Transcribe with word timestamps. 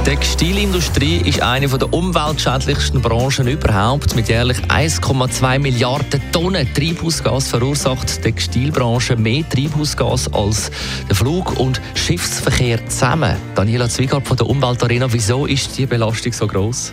die 0.00 0.10
Textilindustrie 0.10 1.16
ist 1.24 1.42
eine 1.42 1.66
der 1.66 1.92
umweltschädlichsten 1.92 3.00
Branchen 3.02 3.46
überhaupt. 3.48 4.14
Mit 4.14 4.28
jährlich 4.28 4.58
1,2 4.68 5.58
Milliarden 5.58 6.22
Tonnen 6.32 6.68
Treibhausgas 6.74 7.48
verursacht 7.48 8.16
die 8.16 8.20
Textilbranche 8.22 9.16
mehr 9.16 9.48
Treibhausgas 9.48 10.32
als 10.32 10.70
der 11.08 11.16
Flug- 11.16 11.58
und 11.58 11.80
Schiffsverkehr 11.94 12.86
zusammen. 12.86 13.36
Daniela 13.54 13.88
Zwiegart 13.88 14.26
von 14.26 14.36
der 14.36 14.48
Umweltarena, 14.48 15.12
wieso 15.12 15.46
ist 15.46 15.76
die 15.76 15.86
Belastung 15.86 16.32
so 16.32 16.46
groß? 16.46 16.92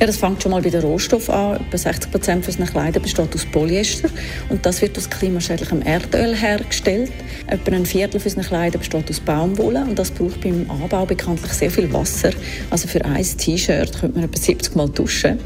Ja, 0.00 0.06
das 0.06 0.16
fängt 0.16 0.42
schon 0.42 0.52
mal 0.52 0.62
bei 0.62 0.70
den 0.70 0.82
Rohstoff 0.82 1.30
an. 1.30 1.56
Etwa 1.56 1.78
60 1.78 2.10
Prozent 2.10 2.46
unserer 2.46 2.66
Kleider 2.66 3.00
besteht 3.00 3.34
aus 3.34 3.46
Polyester 3.46 4.08
und 4.48 4.64
das 4.66 4.82
wird 4.82 4.96
aus 4.98 5.08
klimaschädlichem 5.08 5.82
Erdöl 5.82 6.34
hergestellt. 6.34 7.12
Etwa 7.46 7.72
ein 7.72 7.86
Viertel 7.86 8.20
unserer 8.22 8.44
Kleider 8.44 8.78
besteht 8.78 9.08
aus 9.10 9.20
Baumwolle 9.20 9.82
und 9.82 9.98
das 9.98 10.10
braucht 10.10 10.40
beim 10.40 10.68
Anbau 10.70 11.06
bekanntlich 11.06 11.52
sehr 11.52 11.70
viel 11.70 11.92
Wasser. 11.92 12.30
Also 12.70 12.88
für 12.88 13.04
ein 13.04 13.22
T-Shirt 13.22 14.00
könnte 14.00 14.18
man 14.18 14.28
etwa 14.28 14.38
70 14.38 14.74
Mal 14.74 14.88
duschen. 14.88 15.38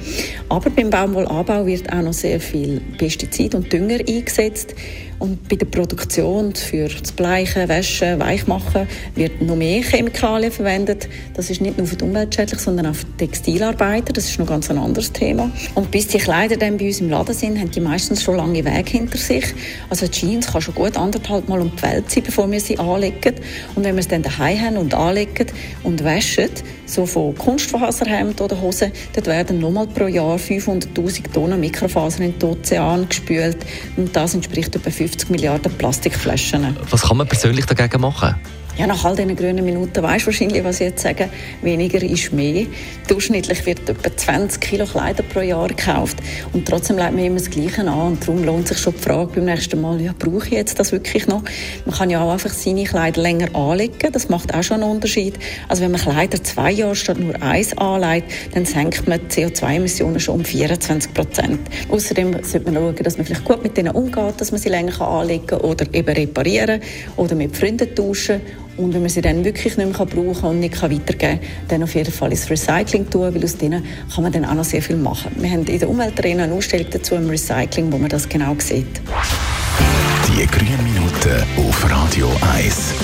Aber 0.48 0.70
beim 0.70 0.90
Baumwollanbau 0.90 1.66
wird 1.66 1.92
auch 1.92 2.02
noch 2.02 2.12
sehr 2.12 2.40
viel 2.40 2.80
Pestizid 2.98 3.54
und 3.54 3.72
Dünger 3.72 3.98
eingesetzt. 4.08 4.74
Und 5.18 5.48
bei 5.48 5.56
der 5.56 5.66
Produktion 5.66 6.54
für 6.54 6.88
das 6.88 7.12
Bleichen, 7.12 7.68
Waschen, 7.68 8.20
Weichmachen 8.20 8.86
wird 9.14 9.40
noch 9.40 9.56
mehr 9.56 9.82
Chemikalien 9.82 10.52
verwendet. 10.52 11.08
Das 11.34 11.48
ist 11.48 11.60
nicht 11.60 11.78
nur 11.78 11.86
für 11.86 11.96
die 11.96 12.04
Umwelt 12.04 12.34
schädlich, 12.34 12.60
sondern 12.60 12.86
auch 12.86 12.94
für 12.94 13.06
die 13.06 13.26
Textilarbeiter. 13.26 14.12
Das 14.12 14.26
ist 14.26 14.38
noch 14.38 14.46
ganz 14.46 14.70
ein 14.70 14.78
anderes 14.78 15.12
Thema. 15.12 15.50
Und 15.74 15.90
bis 15.90 16.08
die 16.08 16.18
Kleider 16.18 16.56
dann 16.56 16.76
bei 16.76 16.86
uns 16.86 17.00
im 17.00 17.08
Laden 17.08 17.34
sind, 17.34 17.58
haben 17.58 17.70
die 17.70 17.80
meistens 17.80 18.22
schon 18.22 18.36
lange 18.36 18.64
Wege 18.64 18.90
hinter 18.90 19.16
sich. 19.16 19.46
Also 19.88 20.06
Jeans 20.06 20.48
kann 20.48 20.60
schon 20.60 20.74
gut 20.74 20.96
anderthalb 20.96 21.48
Mal 21.48 21.60
um 21.60 21.72
die 21.74 21.82
Welt 21.82 22.10
sein, 22.10 22.22
bevor 22.22 22.50
wir 22.50 22.60
sie 22.60 22.78
anlegen. 22.78 23.36
Und 23.74 23.84
wenn 23.84 23.94
wir 23.94 24.00
es 24.00 24.08
dann 24.08 24.22
daheim 24.22 24.60
haben 24.60 24.76
und 24.76 24.94
anlegen 24.94 25.46
und 25.82 26.04
waschen, 26.04 26.50
so 26.84 27.04
von 27.04 27.36
Kunstfaserhemd 27.36 28.40
oder 28.40 28.60
Hosen, 28.60 28.92
dort 29.14 29.26
werden 29.26 29.58
nochmal 29.58 29.86
pro 29.88 30.06
Jahr 30.06 30.36
500'000 30.36 31.32
Tonnen 31.32 31.58
Mikrofaser 31.58 32.20
in 32.22 32.38
den 32.38 32.50
Ozean 32.50 33.08
gespült. 33.08 33.58
Und 33.96 34.14
das 34.14 34.34
entspricht 34.34 34.74
etwa 34.76 34.90
50 35.06 35.30
Milliarden 35.30 35.72
Plastikflaschen. 35.72 36.76
Was 36.90 37.02
kann 37.02 37.16
man 37.16 37.28
persönlich 37.28 37.64
dagegen 37.64 38.00
machen? 38.00 38.34
Ja, 38.78 38.86
nach 38.86 39.06
all 39.06 39.16
diesen 39.16 39.34
grünen 39.34 39.64
Minuten 39.64 40.02
weisst 40.02 40.24
du 40.24 40.26
wahrscheinlich, 40.26 40.62
was 40.62 40.82
ich 40.82 40.88
jetzt 40.88 41.02
sage. 41.02 41.30
Weniger 41.62 42.02
ist 42.02 42.30
mehr. 42.34 42.66
Durchschnittlich 43.08 43.64
wird 43.64 43.88
etwa 43.88 44.14
20 44.14 44.60
Kilo 44.60 44.84
Kleider 44.84 45.22
pro 45.22 45.40
Jahr 45.40 45.68
gekauft. 45.68 46.18
Und 46.52 46.68
trotzdem 46.68 46.98
legt 46.98 47.12
man 47.12 47.24
immer 47.24 47.38
das 47.38 47.48
Gleiche 47.48 47.80
an. 47.80 48.12
Und 48.12 48.28
darum 48.28 48.44
lohnt 48.44 48.68
sich 48.68 48.76
schon 48.76 48.92
die 48.92 49.00
Frage 49.00 49.32
beim 49.36 49.46
nächsten 49.46 49.80
Mal, 49.80 49.98
ja, 50.02 50.12
brauche 50.18 50.44
ich 50.48 50.52
jetzt 50.52 50.78
das 50.78 50.92
wirklich 50.92 51.26
noch? 51.26 51.42
Man 51.86 51.94
kann 51.94 52.10
ja 52.10 52.20
auch 52.20 52.30
einfach 52.30 52.50
seine 52.50 52.84
Kleider 52.84 53.22
länger 53.22 53.54
anlegen. 53.56 54.12
Das 54.12 54.28
macht 54.28 54.54
auch 54.54 54.62
schon 54.62 54.82
einen 54.82 54.90
Unterschied. 54.90 55.38
Also 55.68 55.82
wenn 55.82 55.92
man 55.92 56.00
Kleider 56.02 56.44
zwei 56.44 56.70
Jahre 56.70 56.96
statt 56.96 57.18
nur 57.18 57.40
eins 57.42 57.76
anlegt, 57.78 58.30
dann 58.52 58.66
senkt 58.66 59.08
man 59.08 59.20
die 59.26 59.46
CO2-Emissionen 59.46 60.20
schon 60.20 60.40
um 60.40 60.44
24 60.44 61.14
Prozent. 61.14 61.60
Außerdem 61.88 62.44
sollte 62.44 62.70
man 62.70 62.74
schauen, 62.74 62.96
dass 62.96 63.16
man 63.16 63.24
vielleicht 63.24 63.44
gut 63.44 63.62
mit 63.62 63.74
denen 63.74 63.94
umgeht, 63.94 64.34
dass 64.36 64.52
man 64.52 64.60
sie 64.60 64.68
länger 64.68 65.00
anlegen 65.00 65.46
kann 65.46 65.60
oder 65.62 65.86
eben 65.94 66.14
reparieren 66.14 66.82
oder 67.16 67.34
mit 67.34 67.56
Freunden 67.56 67.94
tauschen 67.94 68.42
und 68.76 68.94
wenn 68.94 69.00
man 69.00 69.08
sie 69.08 69.20
dann 69.20 69.44
wirklich 69.44 69.76
nicht 69.76 69.98
mehr 69.98 70.06
brauchen 70.06 70.40
kann 70.40 70.50
und 70.50 70.60
nicht 70.60 70.80
weitergeben 70.80 71.18
kann, 71.18 71.40
dann 71.68 71.82
auf 71.82 71.94
jeden 71.94 72.12
Fall 72.12 72.30
ins 72.30 72.48
Recycling 72.48 73.08
tun, 73.08 73.34
weil 73.34 73.44
aus 73.44 73.56
denen 73.56 73.84
kann 74.14 74.22
man 74.22 74.32
dann 74.32 74.44
auch 74.44 74.54
noch 74.54 74.64
sehr 74.64 74.82
viel 74.82 74.96
machen. 74.96 75.32
Wir 75.36 75.50
haben 75.50 75.64
in 75.64 75.78
der 75.78 75.88
Umweltarena 75.88 76.44
eine 76.44 76.54
Ausstellung 76.54 76.86
dazu 76.90 77.14
im 77.14 77.28
Recycling, 77.28 77.90
wo 77.92 77.98
man 77.98 78.08
das 78.08 78.28
genau 78.28 78.54
sieht. 78.58 79.00
Die 80.28 80.46
grünen 80.46 80.84
Minuten 80.84 81.42
auf 81.56 81.90
Radio 81.90 82.30
1. 82.54 82.94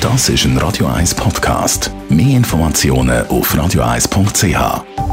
Das 0.00 0.28
ist 0.28 0.44
ein 0.44 0.58
Radio 0.58 0.88
1 0.88 1.14
Podcast. 1.14 1.90
Mehr 2.08 2.36
Informationen 2.36 3.26
auf 3.28 3.54
radio1.ch. 3.54 5.11